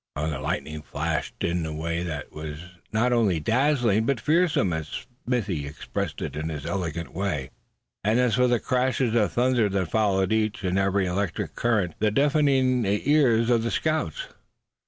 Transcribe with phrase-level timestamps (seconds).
[0.15, 2.59] The lightning flashed in a way that was
[2.91, 7.51] not only dazzling but "fearsome" as Smithy expressed it, in his elegant way.
[8.03, 12.09] And as for the crashes of thunder that followed each and every electric current, they
[12.09, 14.29] deafened the ears of the scouts.